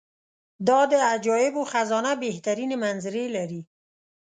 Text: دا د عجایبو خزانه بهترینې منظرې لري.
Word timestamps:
دا 0.67 0.79
د 0.91 0.93
عجایبو 1.13 1.61
خزانه 1.71 2.11
بهترینې 2.23 2.77
منظرې 2.83 3.25
لري. 3.35 3.61